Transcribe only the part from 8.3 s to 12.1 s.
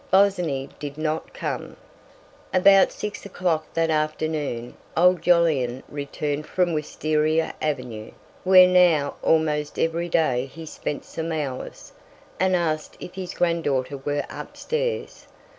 where now almost every day he spent some hours,